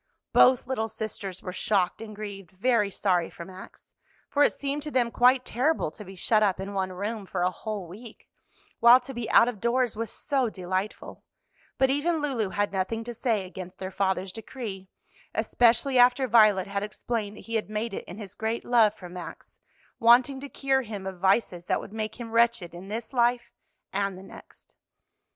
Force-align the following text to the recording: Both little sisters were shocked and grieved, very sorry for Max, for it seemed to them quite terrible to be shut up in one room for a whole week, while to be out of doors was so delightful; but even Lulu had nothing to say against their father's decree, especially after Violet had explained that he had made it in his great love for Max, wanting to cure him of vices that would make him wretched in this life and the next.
Both 0.33 0.65
little 0.65 0.87
sisters 0.87 1.43
were 1.43 1.53
shocked 1.53 2.01
and 2.01 2.15
grieved, 2.15 2.49
very 2.49 2.89
sorry 2.89 3.29
for 3.29 3.45
Max, 3.45 3.93
for 4.29 4.41
it 4.43 4.51
seemed 4.51 4.81
to 4.81 4.89
them 4.89 5.11
quite 5.11 5.45
terrible 5.45 5.91
to 5.91 6.03
be 6.03 6.15
shut 6.15 6.41
up 6.41 6.59
in 6.59 6.73
one 6.73 6.91
room 6.91 7.27
for 7.27 7.43
a 7.43 7.51
whole 7.51 7.85
week, 7.85 8.27
while 8.79 8.99
to 8.99 9.13
be 9.13 9.29
out 9.29 9.47
of 9.47 9.61
doors 9.61 9.95
was 9.95 10.09
so 10.09 10.49
delightful; 10.49 11.23
but 11.77 11.91
even 11.91 12.17
Lulu 12.17 12.49
had 12.49 12.73
nothing 12.73 13.03
to 13.03 13.13
say 13.13 13.45
against 13.45 13.77
their 13.77 13.91
father's 13.91 14.31
decree, 14.31 14.89
especially 15.35 15.99
after 15.99 16.27
Violet 16.27 16.65
had 16.65 16.81
explained 16.81 17.37
that 17.37 17.41
he 17.41 17.53
had 17.53 17.69
made 17.69 17.93
it 17.93 18.03
in 18.05 18.17
his 18.17 18.33
great 18.33 18.65
love 18.65 18.95
for 18.95 19.07
Max, 19.07 19.59
wanting 19.99 20.39
to 20.39 20.49
cure 20.49 20.81
him 20.81 21.05
of 21.05 21.19
vices 21.19 21.67
that 21.67 21.79
would 21.79 21.93
make 21.93 22.19
him 22.19 22.31
wretched 22.31 22.73
in 22.73 22.87
this 22.87 23.13
life 23.13 23.51
and 23.93 24.17
the 24.17 24.23
next. 24.23 24.73